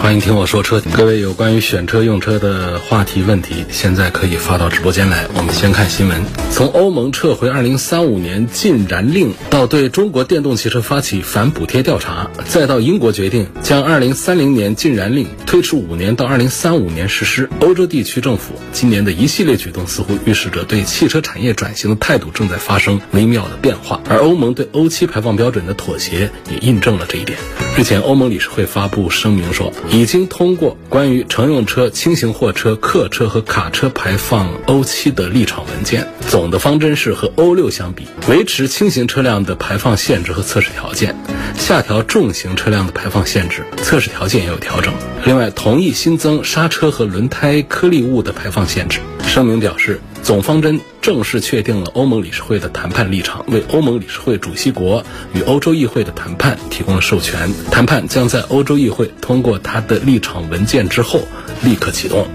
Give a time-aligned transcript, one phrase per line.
[0.00, 0.80] 欢迎听我说车。
[0.96, 5.26] 各位有关于选车用车的话题问题，现在可以发到直播间来。
[5.34, 24.00] 我们先看新闻：从欧盟撤回2035年禁燃令，到对中国电动汽车发起反补贴调查，再到英国决定将2030年禁燃令推迟五年到2035年实施，欧洲地区政府今年的一系列举动，似乎预示着对汽车产业转型的态度正在发生微妙的变化。
[24.08, 27.36] 而欧盟对欧七排放标准的妥协，也印证了这一点。
[27.78, 36.04] 日前，欧盟理事会发布声明说，已经通过关于乘用车、轻型货车、客车和卡车排放欧七的立场文件。
[36.28, 41.14] 总的方针是和欧六相比，维持轻型车辆的排放限制和测试条件，
[41.56, 44.92] 下调重型车辆的排放限制，测试条件也有调整。
[45.24, 48.98] 另外，同意新增刹车和轮胎颗粒物的排放限制。
[49.22, 57.50] 声明表示，总方针正式确定了欧盟理事会的谈判立场，为欧盟理事会主席国与欧洲议会的谈判提供了授权。
[57.70, 61.20] 谈判将在欧洲议会通过他的立场文件之后
[61.62, 62.26] 立刻启动。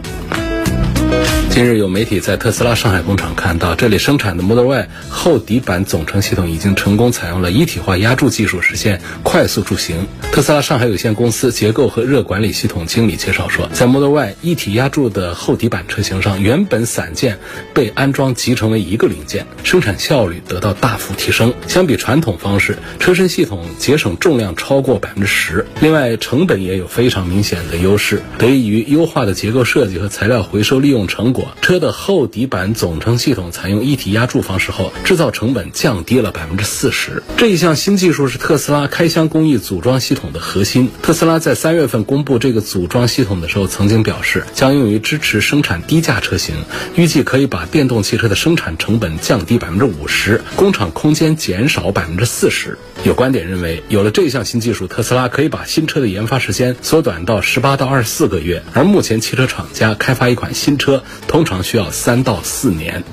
[1.54, 10.08] 近日有媒体在特斯拉上海工厂看到，这里生产的 Model Y 后底板总成系统已经成功采用了一体化压铸技术，实现快速铸型。
[10.32, 17.38] 特斯拉上海有限公司结构和热管理系统经理介绍说，在 Model Y 一体压铸的后底板车型上，原本散件
[17.72, 21.54] 被安装集成为一个零件，生产效率得到大幅提升。
[21.68, 31.43] 相比传统方式，车身系统节省重量超过百分之十，另外成本也有非常明显的优势，得益于优化的结构设计和材料回收利用成果。
[31.62, 37.24] 车的后底板总成系统采用一体压铸方式后，制造成本降低了百分之四十。
[37.38, 40.90] 这一项新技术是特斯拉开箱工艺组装系统的核心。
[41.02, 46.56] 特斯拉在三月份公布这个组装系统的时候，曾经表示将用于支持生产低价车型，
[46.96, 52.78] 预计可以把电动汽车的生产成本降低百分之五十，工厂空间减少百分之四十。
[53.04, 63.04] 有观点认为，有了这项新技术，特斯拉可以把新车的研发时间缩短到十八到二十四个月，而目前汽车厂家开发一款新车通常需要三到四年。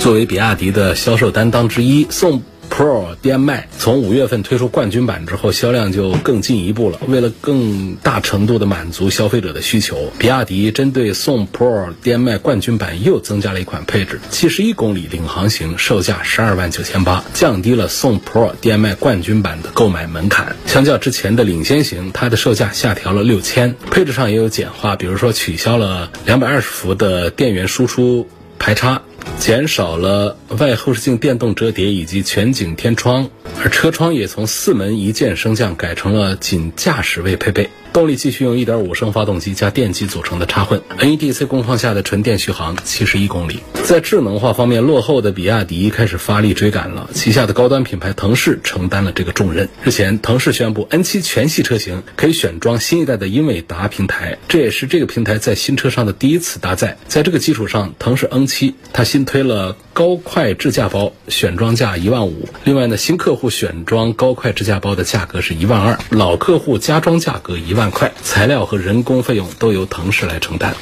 [0.00, 7.00] 作为比亚迪的销售担当之一，宋 Pro DM-i 从五月份推出冠军版之后，销量就更进一步了。
[7.08, 20.54] 为了更大程度的满足消费者的需求，比亚迪针对宋 Pro DM-i 冠军版又增加了一款配置：七十一公里领航型，售价十二万九千八，降低了宋 Pro DM-i 冠军版的购买门槛。
[20.66, 23.74] 相较之前的领先型，它的售价下调了六千。
[23.90, 28.28] 配置上也有简化，比如说取消了两百二十伏的电源输出
[28.58, 29.02] 排插。
[29.38, 33.28] 减少了外后视镜电动折叠以及全景天窗，
[33.62, 37.68] 而车窗也从四门一键升降改成了仅驾驶位配备。
[37.92, 43.60] 动力继续用1.5升发动机加电机组成的插混，NEDC 工况下的纯电续航71公里。
[43.84, 49.68] 在智能化方面，落后的比亚迪开始发力追赶了，旗下的高端品牌腾势承担了这个重任。
[49.82, 56.98] 日前，腾势宣布 N7 全系车型可以选装新一代的英伟达平台，这也是这个平台在新车上的第一次搭载。
[57.08, 62.48] 在这个基础上，腾势 N7 它新推了高快智驾包，选装价一万五。
[62.64, 67.88] 另外呢，新客户选装高快智驾包的价格是一万二，老客户加装价格一万。
[67.90, 70.74] 块，材料和人工费用都由腾势来承担。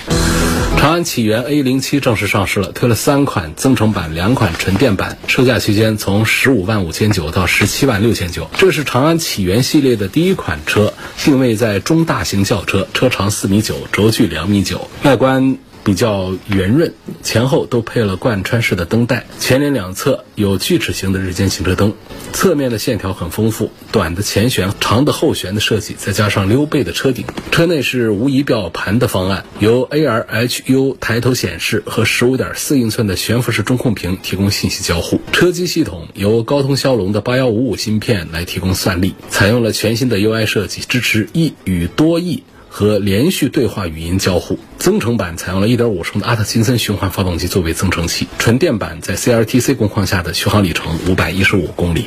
[0.77, 8.51] 长安起源 A 零七正式上市了，推了三款增程版、两款纯电版，售价区间从十五万五千九到十七万六千九。
[8.59, 10.93] 这是长安起源系列的第一款车，
[11.25, 15.59] 定位在中大型轿车，车长四米九，轴距两米九，外观。
[15.87, 16.93] 比较圆润，
[17.23, 21.95] 前后都配了贯穿式的灯带，前脸两侧有锯齿形的日间行车灯，
[22.33, 42.43] 侧面的线条很丰富，短的前悬、长的后悬的设计，再加上溜背的车顶，车内是无仪表盘的方案，由 ARHU 抬头显示和十五点四英寸的悬浮式中控屏提供信息交互，车机系统由高通骁龙的八幺五五芯片来提供算力，采用了全新的 UI 设计，支持一语多义。
[42.79, 52.05] 和连续对话语音交互，增程版采用了1.5升的阿特金森循环发动机作为增程器，纯电版在 CLTC 工况下的续航里程515公里。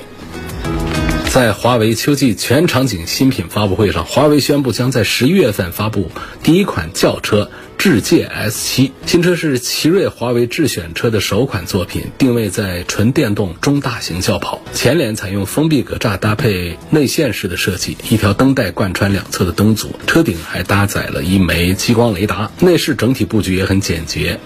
[1.32, 6.12] 在华为秋季全场景新品发布会上，华为宣布将在十一月份发布
[6.44, 8.92] 第一款轿车智界 S7。
[9.06, 14.62] 新车是奇瑞华为智选车的首款作品，定位在纯电动中大型轿跑。
[14.74, 22.52] 前脸采用封闭格栅搭配内线式的设计，一条灯带贯穿两侧的灯组，车顶还搭载了一枚激光雷达。
[22.60, 24.38] 内饰整体布局也很简洁。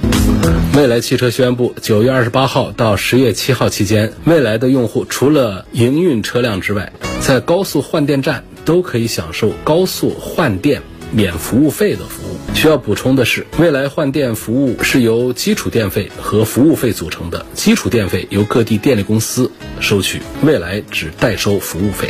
[0.75, 10.83] 蔚来汽车宣布，九月二十八号到十月七号期间，蔚来的用户除了营运车辆之外，在高速换电站都可以享受高速换电
[11.13, 12.55] 免服务费的服务。
[12.55, 19.49] 需要补充的是，未来换电服务是由基础电费和服务费组成的，基础电费由各地电力公司
[19.79, 22.09] 收取，未来只代收服务费。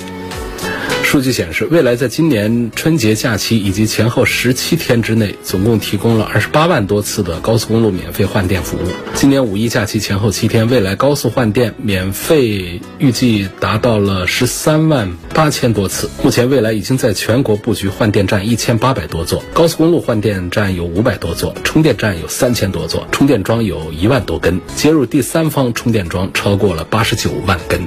[1.13, 8.87] 数据显示，蔚来在今年春节假期以及前后十七天之内，总共提供了二十八万多次的高速公路免费换电服务。
[9.13, 16.09] 今年五一假期前后七天，蔚来高速换电免费预计达到了十三万八千多次。
[16.23, 27.81] 目前，蔚来已经在全国布局换电站一千八百多座，高速公路换电站有五百多座，充电站有三千多座，充电桩有一万多根，接入第三方充电桩超过了八十九万根。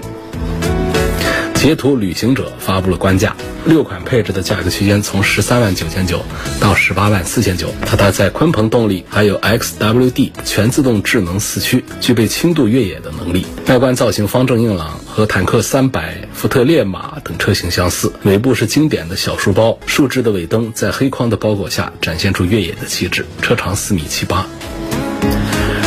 [1.56, 6.22] 捷途旅行者发布了官价，六款配置的价格区间从十三万九千九
[6.60, 7.68] 到十八万四千九。
[7.84, 13.46] 它搭载鲲鹏动力，还有 XWD 全自动智能四驱，具备轻度越野的能力。
[13.66, 18.12] 外观造型方正硬朗，和坦克三百、福特烈马等车型相似。
[18.22, 23.26] 尾部是经典的小书包，竖直的尾灯在黑框的包裹下展现出越野的气质。
[23.42, 24.46] 车长四米七八。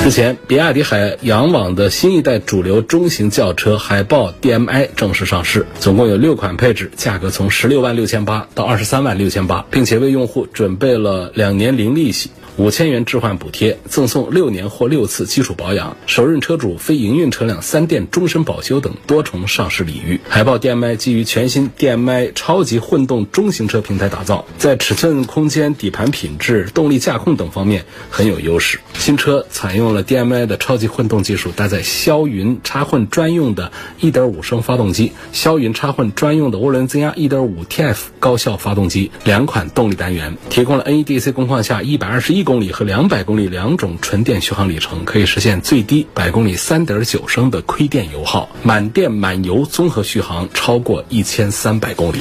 [0.05, 12.31] 日前，比亚迪海洋网的新一代主流中型轿车海豹 DM-i 正式上市，总共有六款配置，价格从十六万六千八到二十三万六千八，并且为用户准备了两年零利息。
[12.59, 20.19] 五千元置换补贴，赠送六年或六次基础保养，首任车主非营运车辆三电终身保修等多重上市礼遇。
[20.27, 28.81] 海豹 DM-i 基于全新 DM-i 超级混动中型车平台打造，在尺寸、空间、底盘品质、动力驾控等方面很有优势。
[28.93, 33.71] 新车采用了 DM-i 的超级混动技术，搭载霄云插混专用的
[34.01, 42.48] 1.5升发动机，霄云插混专用的涡轮增压 1.5TF 高效发动机，两款动力单元，提供了 NEDC 工况下121。
[42.49, 52.17] 公里和两百公里两种纯电续航里程，可以实现最低百公里三点九升的亏电油耗，满电满油综合续航超过一千三百公里。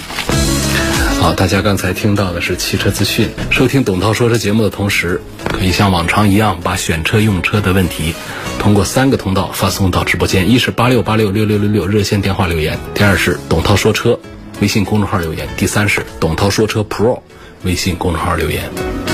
[1.19, 3.31] 好，大家刚才听到的是汽车资讯。
[3.51, 8.13] 收听董涛说车节目的同时，可以像往常一样把选车用车的问题
[8.59, 14.21] 通过三个通道发送到直播间：一是八六八六六六六六热线电话留言；第二是董涛说车
[14.61, 17.19] 微信公众号留言；第三是董涛说车 Pro
[17.63, 19.08] 微信公众号留言。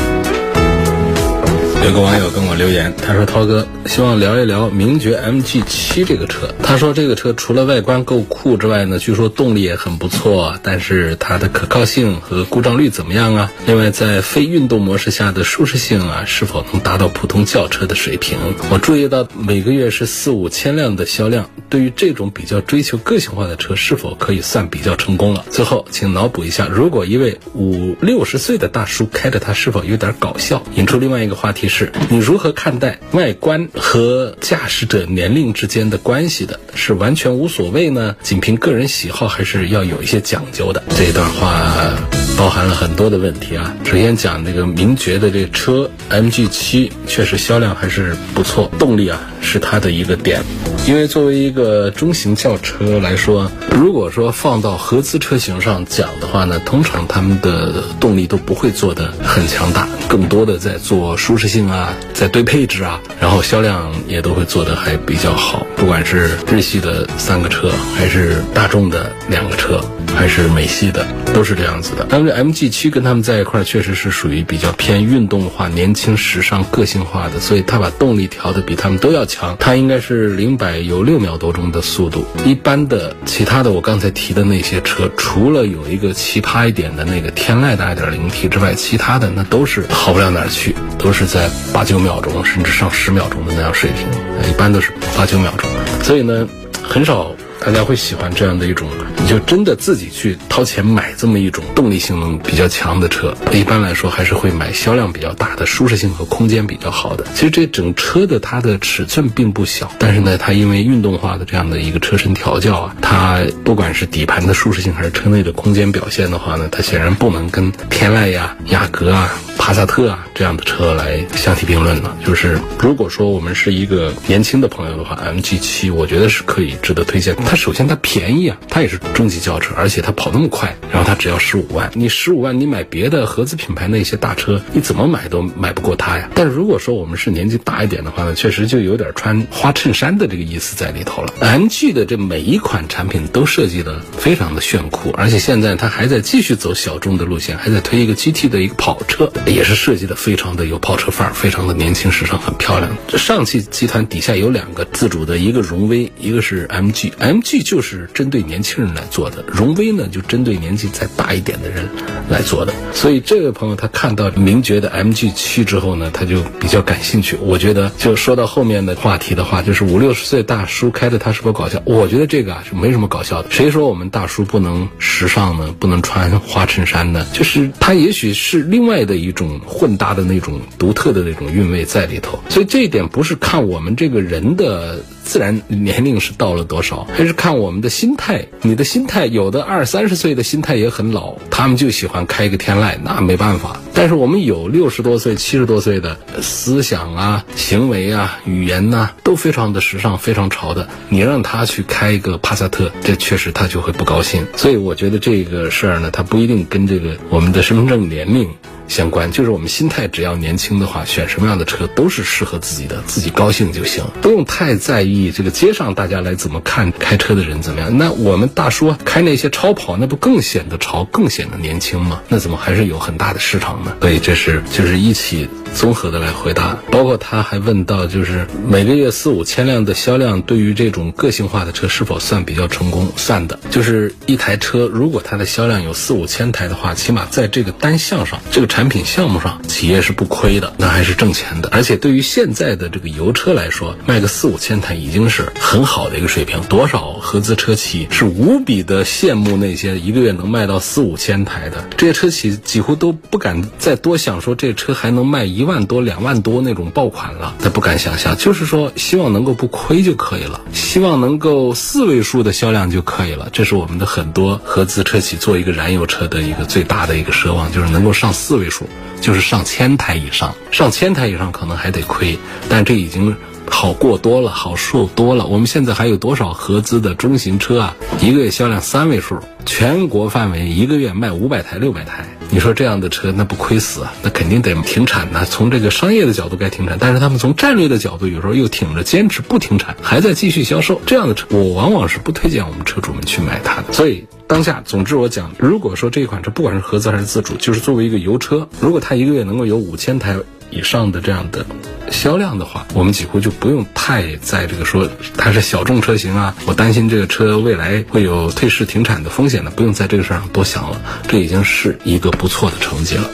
[1.84, 6.48] 有个网友跟我留言，他说：“涛哥，希望聊一聊名爵 MG7 这个车。
[6.62, 13.52] 他说这个车除了外观够酷之外呢，据说动力也很不错，但是它的可靠性和故障率怎么样啊？
[13.66, 18.38] 另外，在非运动模式下的舒适性啊，是否能达到普通轿车的水平？
[18.70, 25.44] 我注意到每个月是四五千辆的销量，对于这种比较追求个性化的车，是否可以算比较成功了？
[25.50, 30.62] 最后，请脑补一下，如果一位五六十岁的大叔开着它，是否有点搞笑？
[30.76, 36.60] 引出另外一个话题。”是你如何看待外观和驾驶者年龄之间的关系的？
[36.76, 38.14] 是完全无所谓呢？
[38.22, 40.80] 仅凭个人喜好，还是要有一些讲究的？
[40.96, 41.98] 这段话
[42.38, 43.74] 包含了很多的问题啊。
[43.84, 50.42] 首先讲这个名爵的这车，MG 七确实销量还是不错，动力啊是它的一个点。
[50.86, 65.66] 因为作为一个中型轿车来说，如果说放到合资车型上讲的话呢，通常他们的动力都不会做的很强大，更多的在做舒适性啊，在对配置啊，然后销量也都会做的还比较好。
[65.76, 69.82] 不管是日系的三个车，还是大众的两个车，
[70.14, 72.06] 还是美系的，都是这样子的。
[72.08, 79.56] 但是 MG7 跟他们在一块儿，确实是属于比较偏运动化、年轻、时尚、个性化的，所以它把动力调的比他们都要强。
[79.58, 80.74] 它应该是零百。
[80.84, 94.06] 有六秒多钟的速度，一般的其他的我刚才提的那些车，除了有一个奇葩一点的那个天籁的 2.0T 之外，其他的那都是好不了哪儿去，都是在八九秒钟甚至上十秒钟的那样水平，
[94.50, 95.68] 一般都是八九秒钟，
[96.02, 96.46] 所以呢，
[96.82, 97.34] 很少。
[97.64, 103.34] 大家会喜欢这样的一种，你就真的自己去掏钱买这么一种动力性能比较强的车。
[103.52, 107.24] 一般来说，还是会买销量比较大的、舒适性和空间比较好的。
[107.34, 119.32] 其实这整车的它的尺寸并不小，但是呢，它因为运动化的这样的一个车身调教啊，它不管是底盘的舒适性还是车内的空间表现的话呢，它显然不能跟天籁呀、雅阁啊。
[119.56, 122.14] 帕萨特啊这样的车来相提并论了。
[122.26, 127.36] 就是如果说我们是一个年轻的朋友的话，MG 七我觉得是可以值得推荐。
[127.36, 136.30] 它首先它便宜啊，它也是中级轿车，而且它跑那么快，然后它只要十五万，你十五万你买别的合资品牌那些大车，你怎么买都买不过它呀。
[136.34, 141.32] 但如果说我们是年纪大一点的话呢，确实就有点穿花衬衫的这个意思在里头了。
[141.40, 152.96] MG 的这每一款产品都设计的非常的炫酷，而且现在它还在继续走小众的路线，还在推一个 GT 的一个跑车，也是设计的非常的有跑车范儿，非常的年轻时尚，很漂亮。
[153.08, 161.88] 这上汽集团底下有两个自主的，一个荣威，一个是 MG M MG 就是针对年轻人来做的，荣威呢就针对年纪再大一点的人
[162.30, 162.72] 来做的。
[162.92, 167.36] 所以这位朋友他看到名爵的 MG 七之后呢，他就比较感兴趣。
[167.40, 171.82] 我觉得就说到后面的话题的话，就是五六十岁大叔开的他是否搞笑？
[171.84, 173.50] 我觉得这个啊是没什么搞笑的。
[173.50, 175.74] 谁说我们大叔不能时尚呢？
[175.80, 177.26] 不能穿花衬衫呢？
[177.32, 182.38] 就是他也许是另外的一种混搭的那种独特的那种韵味在里头。
[182.48, 185.02] 所以这一点不是看我们这个人的。
[185.24, 188.46] 自然年龄是到了多少，还是看我们的心态。
[188.62, 193.80] 你的心态，有的二三十岁的心态也很老，他们就喜欢开一个天籁，那没办法。
[193.94, 200.88] 但是我们有六十多岁、七十多岁的思想啊、行为啊、语言呐，都非常的时尚、非常潮的。
[201.08, 204.46] 你让他去开一个帕萨特，这确实他就会不高兴。
[204.56, 208.50] 所以我觉得这个事儿呢，他不一定跟这个我们的身份证年龄。
[208.86, 217.96] 相关就是我们心态，只要年轻的话，选什么样的车都是适合自己的，自己高兴就行，不用太在意这个街上大家来怎么看开车的人怎么样。
[217.96, 222.20] 那我们大叔开那些超跑，那不更显得潮，更显得年轻吗？
[222.28, 223.96] 那怎么还是有很大的市场呢？
[224.00, 226.78] 所以这是就是一起综合的来回答。
[226.90, 233.10] 包括他还问到，就是每个月四五千辆的销量，对于这种个性化的车是否算比较成功？
[233.16, 238.73] 算的，就是一台车如果它的销量有四五千台的话，起码在这个单项上，这个。
[238.74, 241.68] 产品项目上，企业是不亏的，那还是挣钱的。
[241.70, 246.60] 而且对于现在的这个油车来说，卖个四五千台已经是很好的一个水平。
[246.62, 258.36] 多少合资车企是无比的羡慕那些一个月能卖到四五千台的这些车企，几乎都不敢再多想说这车还能卖一万多、两万多那种爆款了，他不敢想象。
[258.36, 263.48] 就是说，希望能够不亏就可以了，希望能够四位数的销量就可以了。
[263.52, 268.63] 这是我们的很多合资车企做一个燃油车的一个最大的一个奢望，就是能够上四位。
[268.64, 268.88] 倍数
[269.20, 272.38] 就是上千台以上，上千台以上可能还得亏，
[272.70, 273.36] 但这已经
[273.70, 275.46] 好过多了，好受多了。
[275.46, 277.96] 我们现在还有多少合资的中型车啊？
[278.20, 284.14] 一个月销量三位数，全国范围一个月卖五百台、六百台，你说这样的车那不亏死啊？
[284.22, 285.44] 那肯定得停产呐。
[285.44, 293.92] 从这个商业的角度该停产，但是他们从战略的角度有时候又挺着坚持不停产，还在继续销售这样的车，我往往是不推荐我们车主们去买它的。
[293.92, 294.26] 所以。
[294.46, 300.36] 当下，总之我讲，如果说这款车不管是合资还是自主，就是作为一个油车，如果它一个月能够有五千台
[300.70, 301.64] 以上的这样的
[302.10, 313.30] 销量的话，我们几乎就不用太在这个说它是小众车型啊，我担心这个车未来会有退市停产的风险呢，不用在这个事儿上多想了，这已经是一个不错的成绩了。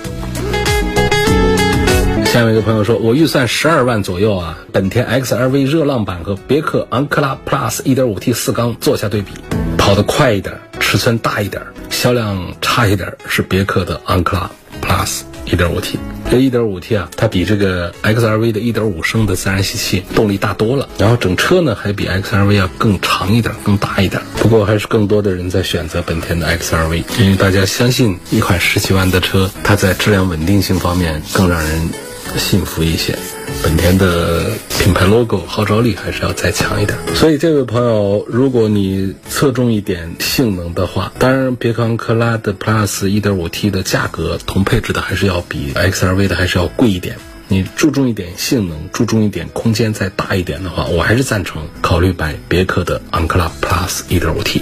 [2.26, 9.33] 下面一个朋友说，我预算十二万左右啊，本田 XRV 热浪版和别克昂克拉 Plus 1.5T 四缸做下对比，
[9.76, 10.55] 跑得快一点。
[10.90, 14.50] 尺寸大一点，销量差一点是别克的昂克拉
[14.82, 15.94] Plus 1.5T。
[16.28, 20.88] 这 1.5T 啊，它比这个 XRV 的1.5升的自然吸气动力大多了。
[20.99, 24.20] 然后整车呢，还比 XRV 要更长一点，更大一点。
[24.38, 31.88] 不过还是更多的人在选择本田的 XRV，因为大家相信一款十几万的车，它在质量稳定性方面更让人
[32.37, 33.16] 信服一些。
[33.62, 47.17] 本田的品牌 logo 号召力还是要再强一点，所以这位朋友，如果你侧重一点性能的话，当然别克昂克拉的 Plus 1.5T 的价格同配置的还是要比 XRV 的还是要贵一点。
[47.49, 54.61] 你注重一点性能，注重一点空间再大一点的话，我还是赞成考虑买别克的昂克拉 Plus 1.5T。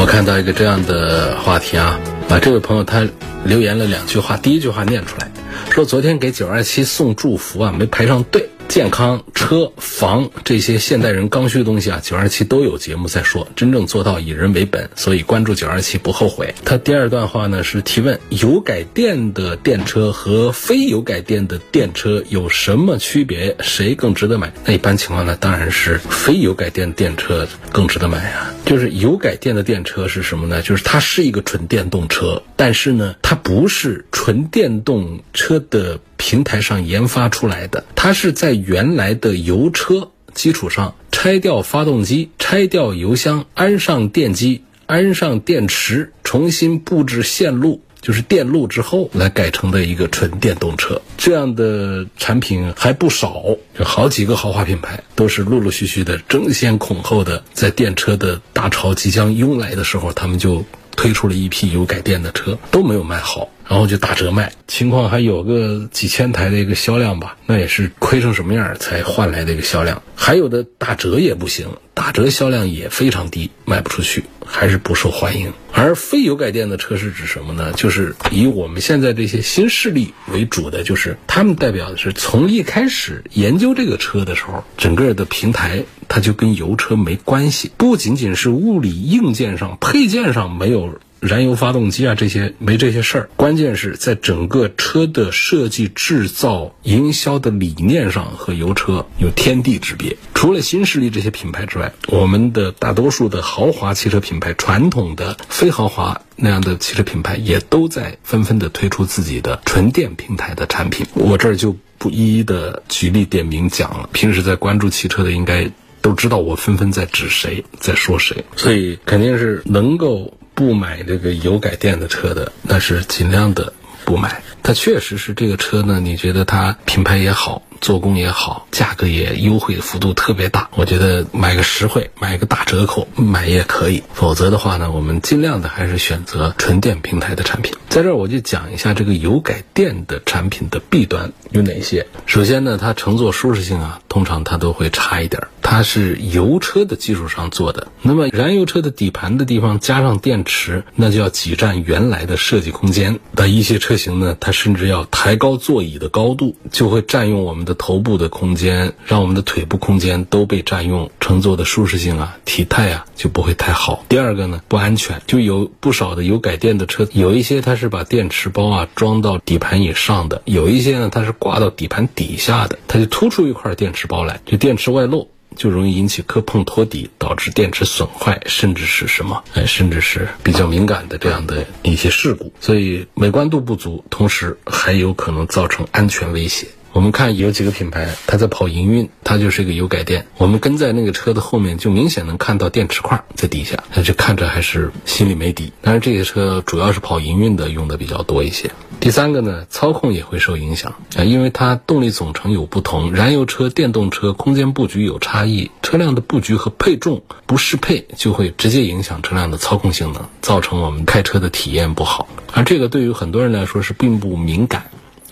[0.00, 3.06] 我看到一个这样的话题啊，把，这位朋友他
[3.44, 5.30] 留言了两句话，第一句话念出来。
[5.70, 8.48] 说昨天给九二七送祝福啊，没排上队。
[8.68, 16.52] 健康、车、房这些现代人刚需的东西啊，九二七都有节目在说，真正做到以人为本，所以关注九二七不后悔。
[16.64, 23.56] 他第二段话呢是提问：油改电的电车和非油改电的电车有什么区别？
[23.60, 24.52] 谁更值得买？
[24.64, 28.52] 那一般情况呢，当然是非油改电电车更值得买啊。
[28.64, 30.62] 就是油改电的电车是什么呢？
[30.62, 36.00] 就是它是一个纯电动车，但是呢，它不是纯电动车的。
[36.24, 51.02] 平台上研发出来的，它是在原来的油车基础上拆掉发动机、拆掉油箱，安上电机、安上电池，重新布置线路，就是电路之后来改成的一个纯电动车。
[51.18, 53.44] 这样的产品还不少，
[53.78, 60.64] 有好几个豪华品牌都是陆陆续续的争先恐后的，在电车的大潮即将涌来的时候，他们就
[60.96, 63.50] 推出了一批油改电的车，都没有卖好。
[63.66, 70.02] 然后就打折卖，情况还有个几千台的一个销量吧，那也是亏成什么样才换来的一个销量。
[70.14, 75.52] 还有的打折也不行，打折销量也非常低，卖不出去，还是不受欢迎。
[75.72, 77.72] 而非油改电的车是指什么呢？
[77.72, 91.00] 就是以我们现在这些新势力为主的，就是他们代表的是从一开始研究这个车的时候，整个的平台它就跟油车没关系，不仅仅是物理硬件上、配件上没有。
[91.24, 93.30] 燃油发动机啊，这些没这些事儿。
[93.34, 100.14] 关键是在整个车的设计、制造、营销的理念上和油车有天地之别。
[100.34, 111.06] 除了新势力这些品牌之外，我们的大多数的豪华汽车品牌、传统的非豪华那样的汽车品牌，也都在纷纷的推出自己的纯电平台的产品。
[111.14, 114.10] 我这儿就不一一的举例点名讲了。
[114.12, 115.70] 平时在关注汽车的，应该
[116.02, 118.44] 都知道我纷纷在指谁，在说谁。
[118.56, 120.34] 所以肯定是能够。
[120.54, 123.72] 不买这个油改电的车的，那是尽量的
[124.04, 124.42] 不买。
[124.62, 127.62] 它确实是这个车呢，你觉得它品牌也好。
[127.80, 134.02] 做工也好，价格也优惠幅度特别大，我觉得买个实惠，买个大折扣买也可以。
[134.14, 137.74] 否则的话呢，我们尽量的还是选择纯电平台的产品。
[137.90, 142.06] 在这儿我就讲一下这个油改电的产品的弊端有哪些。
[142.24, 145.48] 首先呢，它乘坐舒适性啊，通常它都会差一点儿。
[145.74, 153.20] 它是油车的基础上做的，那么燃油车的底盘的地方加上电池，那就要挤占原来的设计空间。
[153.32, 157.74] 那一些车型呢，它甚至要抬高座椅的高度，就会占用我们的。
[157.76, 164.04] 头部的空间，让我们的腿部空间都被占用，乘坐的舒适性啊、体态啊就不会太好。
[164.08, 182.52] 第二个呢，不安全，就有不少的油改电的车，有一些它是把电池包啊装到底盘以上的，有一些呢它是挂到底盘底下的，它就突出一块电池包来，就电池外露，就容易引起磕碰托底，导致电池损坏，甚至是什么，哎，甚至是比较敏感的这样的一些事故。
[182.60, 186.66] 所以美观度不足，同时还有可能造成安全威胁。
[186.94, 190.28] 我们看有几个品牌，它在跑营运，它就是一个油改电。
[190.38, 195.72] 我们跟在那个车的后面，就明显能看到电池块在底下，那就看着还是心里没底。
[195.82, 198.70] 但是这些车主要是跑营运的，用的比较多一些。
[199.00, 212.28] 第三个呢，操控也会受影响啊，因为它动力总成有不同，燃油车、电动车空间布局有差异，车辆的布局和配重不适配，就会直接影响车辆的操控性能，造成我们开车的体验不好。
[212.52, 214.84] 而这个对于很多人来说是并不敏感。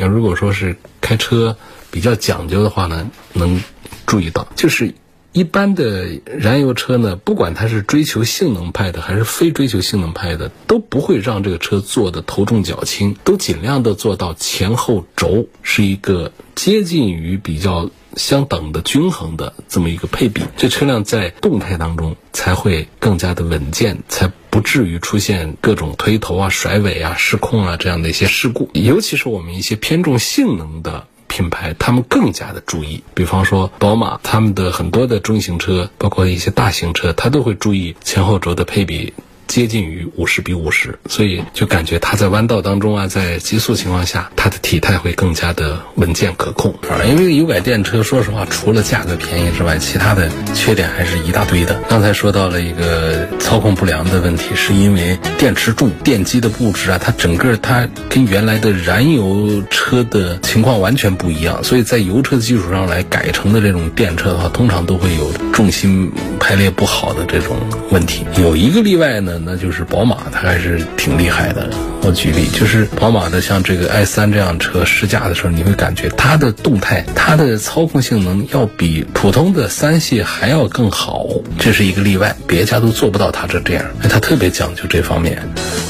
[0.06, 1.56] 如果说是开车
[1.90, 3.62] 比较讲究的话呢，能
[4.06, 4.94] 注意到，就是
[5.32, 24.30] 一般的燃油车呢，不管它是追求性能派的还是非追求性能派的，都不会让这个车做的头重脚轻，都尽量的做到前后轴是一个接近于比较相等的均衡的这么一个配比，这车辆在动态当中才会更加的稳健，才。
[24.52, 33.02] 不至于出现各种推头啊、甩尾啊、失控啊这样的一些事故，尤其是我们一些偏重性能的品牌，他们更加的注意。
[33.14, 39.14] 比方说宝马，他们的很多的中型车，包括一些大型车，它都会注意前后轴的配比。
[39.52, 47.04] 接近于五十比五十，所以就感觉它在弯道当中啊，在急速情况下，它的体态会更加的稳健可控啊。
[47.04, 51.78] 因为油改电车，说实话，除了价格便宜之外，其他的缺点还是一大堆的。
[51.86, 66.10] 刚才说到了一个操控不良的问题，是因为电池重、电机的布置啊，它整个它跟原来的燃油车的情况完全不一样，所以在油车的基础上来改成的这种电车的话，通常都会有重心
[66.42, 67.56] 排列不好的这种
[67.90, 68.24] 问题。
[68.36, 69.38] 有一个例外呢。
[69.44, 71.68] 那就是宝马，它还是挺厉害的。
[72.02, 81.26] 我举例，就是宝马的像这个 i 三这样车试驾的时候，你会感觉它的动态、它的操控性能要比普通的三系还要更好。
[81.58, 83.84] 这是一个例外，别家都做不到它这这样。
[84.08, 85.42] 它特别讲究这方面，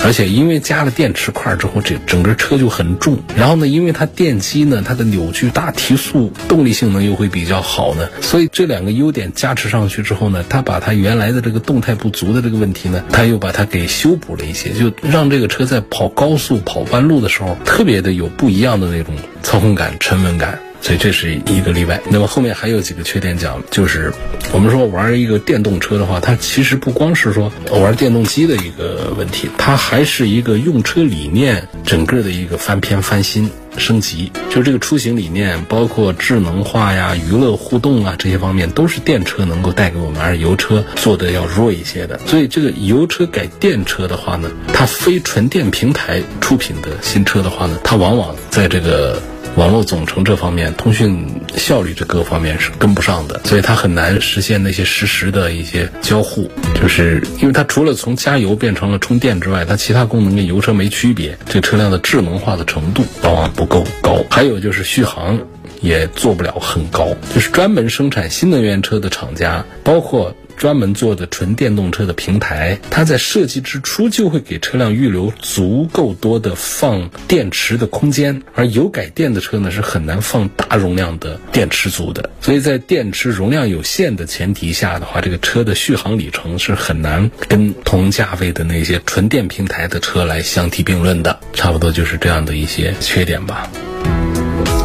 [0.05, 3.19] 而且因为加了电池块之后，这整个车就很重。
[3.37, 20.59] 然后呢，因为它电机呢，它的扭矩大、提速、动力性能又会比较好呢，所以这两个优点加持上去之后呢，它把它原来的这个动态不足的这个问题呢，它又把它给修补了一些，就让这个车在跑高速、跑弯路的时候，特别的有不一样的那种操控感、沉稳感。
[20.83, 21.99] 所以这是一个例外。
[22.11, 24.13] 那么后面还有几个缺点讲，就是
[24.53, 33.51] 我们说玩一个电动车的话，它其实不光是说玩电动机的一个问题，它还是一个用车理念整个的一个翻篇翻新。
[33.79, 42.21] 升级，就这个出行理念，包括智能化呀、娱乐互动啊这些方面，都是电车能够带给我们，而油车做的要弱一些的。
[42.27, 49.19] 所以这个油车改电车的话呢，它非纯电平台出品的新车的话呢，它往往在这个。
[49.55, 56.51] 网络总成这方面，通讯效率这各方面是跟不上的，所以它很难实现那些实时的一些交互。
[56.81, 61.37] 就是因为它除了从加油变成了充电之外，它其他功能跟油车没区别。
[61.47, 65.39] 这车辆的智能化的程度往往不够高，还有就是续航
[65.83, 67.15] 也做不了很高。
[67.35, 70.35] 就是专门生产新能源车的厂家，包括。
[70.57, 93.71] 专门做的纯电动车的平台，它在设计之初就会给车辆预留足够多的放电池的空间，而油改电的车呢是很难放大容量的电池组的，所以在电池容量有限的前提下的话，这个车的续航里程是很难跟同价位的那些纯电平台的车来相提并论的，差不多就是这样的一些缺点吧。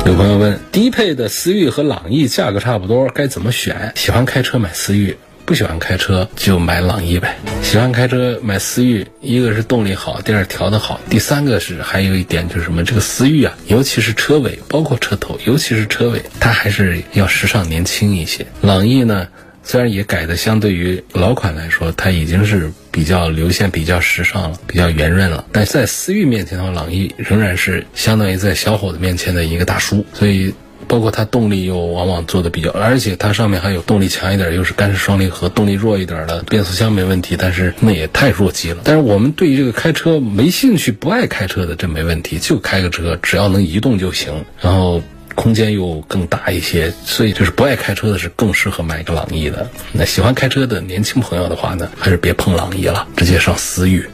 [0.05, 3.91] 有朋友问，低配的思域和朗逸价格差不多，该怎么选？
[3.95, 5.17] 喜欢开车买思域。
[5.47, 7.37] 不喜欢开车就买朗逸呗。
[7.63, 12.83] 喜欢开车买思域，一个是动力好，第二调的好，第三个是还有一点就是什么？
[12.83, 18.45] 这个思域啊，尤其是车尾，包括车头，尤其是车尾，它还是要时尚年轻一些。
[18.61, 19.25] 朗逸呢，
[19.63, 25.45] 虽然也改的相对于老款来说，它已经是比较流线、比较时尚了，比较圆润了。
[25.53, 30.53] 但在思域面前的话，朗逸仍然是相当于在小伙子面前的一个大叔，所以。
[30.87, 38.81] 包括它动力又往往做的比较，而且它上面还有动力强一点，又是干式双离合，动力弱一点的变速箱没问题，但是那也太弱鸡了。
[38.83, 45.01] 但是我们对于这个开车没兴趣、不爱开车的，这没问题，就开个车，只要能移动就行，然后
[45.35, 49.69] 空间又更大一些，所以就是不爱开车的是更适合买一个朗逸的。
[49.91, 54.07] 那喜欢开车的年轻朋友的话呢，还是别碰朗逸了，直接上思域。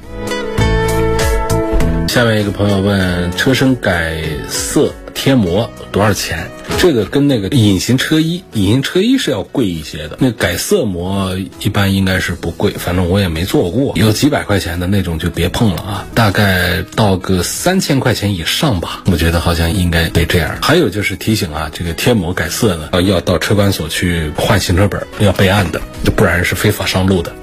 [2.07, 6.47] 下面一个朋友问：车身改色贴膜多少钱？
[6.83, 10.17] 这个跟那个隐形车衣，隐形车衣是要贵一些的。
[10.19, 13.93] 那改色膜一般应该是不贵，反正我也没做过。
[13.95, 19.01] 有几百块钱的那种就别碰了啊，大概到个三千块钱以上吧。
[19.05, 20.57] 我觉得好像应该得这样。
[20.61, 25.79] 还有就是提醒啊，这个贴膜改色呢，要到车管所去换行车本，要备案的，
[26.17, 27.33] 不然是非法上路的。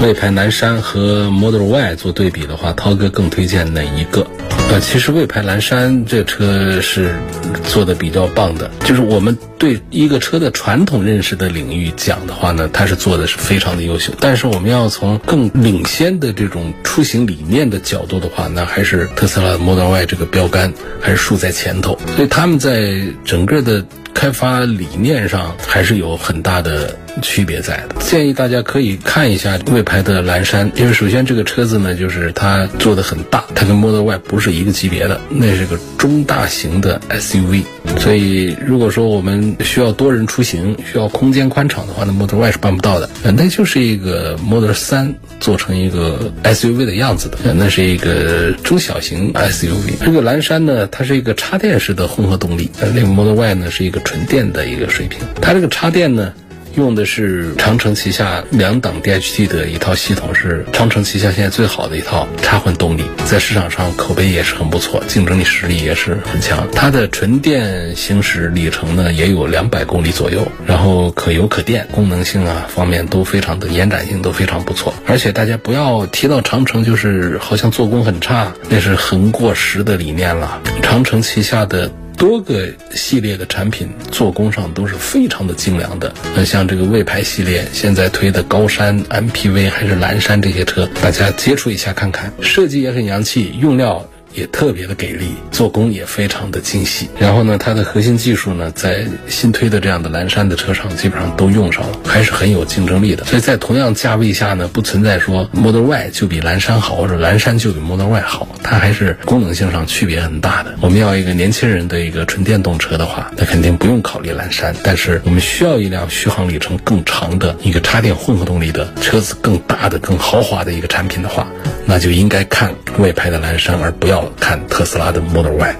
[0.00, 4.26] 魏牌蓝山和 Model Y 做对比的话，涛哥更推荐哪一个？
[4.70, 7.16] 呃，其实魏牌蓝山这车是
[7.64, 14.12] 做的比较棒的，就是我们对一个车的传统认识的领域讲的话呢，它是做的是非常的优秀。
[14.20, 21.98] 但是我们要从更领先的这种出行理念的角度的话，那还是特斯拉 Model Y 这个标杆还是竖在前头。
[22.14, 23.84] 所以他们在整个的。
[24.14, 37.62] 开发理念上还是有很大的区别在的，建议大家可以看一下魏牌的蓝山，因为首先这个车子呢，就是它做的很大，它跟 Model Y 不是一个级别的，那是个中大型的 SUV，
[37.98, 49.92] 所以如果说我们需要多人出行，需要空间宽敞的话，那 Model Y 是办不到的，那就是一个 Model 三做成一个 SUV 的样子的，那是一个中小型 SUV。
[50.04, 53.98] 这个蓝山呢，它是一个插电式的混合动力，那个 Model Y 呢是一个。
[54.08, 56.32] 纯电的一个水平，它这个插电呢，
[56.78, 66.66] 用的是长城旗下两档 DHT 的一套系统，是长城旗下现在最好的一套插混动力，在市场上口碑也是很不错，竞争力实力也是很强。
[66.72, 74.94] 它的纯电行驶里程呢也有两百公里左右，然后可油可电，功能性啊方面都非常的延展性都非常不错。
[75.06, 80.62] 而且大家不要提到长城就是好像做工很差，那是很过时的理念了。
[80.80, 81.90] 长城旗下的。
[82.18, 86.12] 多个系列的产品做工上都是非常的精良的。
[86.34, 94.04] 那像这个魏牌系列，现在推的高山 MPV 还是蓝山这些车，大家接触一下看看，设计也很洋气，用料。
[94.38, 97.08] 也特别的给力，做工也非常的精细。
[97.18, 103.24] 然后呢，它的核心技术呢，在新推的这样的蓝山的车上基本上都用上了，还是很有竞争力的。
[103.24, 110.76] 所以在同样价位下呢，不存在说 Model Y 就比蓝山好，或者蓝山就比 Model Y 好，它还是功能性上区别很大的。
[110.80, 114.74] 我们要一个年轻人的一个纯电动车的话，那肯定不用考虑蓝山。
[114.82, 121.48] 但是我们需要一辆续航里程更长的一个插电混合动力的车子，更大的、更豪华的一个产品的话，
[121.90, 124.22] 那就应该看魏牌的蓝山，而不要。
[124.38, 125.76] 看特斯拉的 Model Y。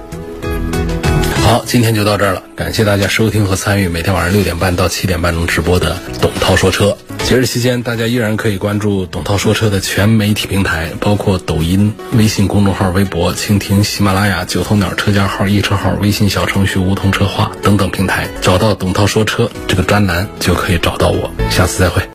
[1.43, 6.97] 好，今天就到这儿了，感谢大家收听和参与每天晚上六点半到七点半钟直播的董涛说车。
[7.25, 21.29] 节日期间，大家依然可以关注董涛说车的全媒体平台，包括抖音、微信公众号、微博、蜻蜓、喜马拉雅、九头鸟车架号、易车号、微信小程序梧桐车话等等平台，找到董涛说车这个专栏就可以找到我。
[21.51, 22.09] 下次再会。